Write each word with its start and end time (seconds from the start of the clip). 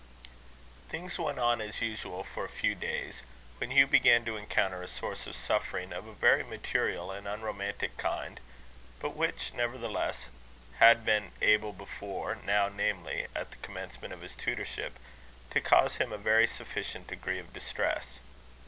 Things 0.89 1.19
went 1.19 1.37
on 1.37 1.61
as 1.61 1.79
usual 1.79 2.23
for 2.23 2.43
a 2.43 2.49
few 2.49 2.73
days, 2.73 3.21
when 3.59 3.69
Hugh 3.69 3.85
began 3.85 4.25
to 4.25 4.35
encounter 4.35 4.81
a 4.81 4.87
source 4.87 5.27
of 5.27 5.35
suffering 5.35 5.93
of 5.93 6.07
a 6.07 6.11
very 6.15 6.41
material 6.43 7.11
and 7.11 7.27
unromantic 7.27 7.97
kind, 7.97 8.39
but 8.99 9.15
which, 9.15 9.53
nevertheless, 9.53 10.25
had 10.79 11.05
been 11.05 11.33
able 11.39 11.71
before 11.71 12.33
now, 12.33 12.67
namely, 12.67 13.27
at 13.35 13.51
the 13.51 13.57
commencement 13.57 14.11
of 14.11 14.21
his 14.21 14.35
tutorship, 14.35 14.97
to 15.51 15.61
cause 15.61 15.97
him 15.97 16.11
a 16.11 16.17
very 16.17 16.47
sufficient 16.47 17.05
degree 17.05 17.37
of 17.37 17.53
distress. 17.53 18.17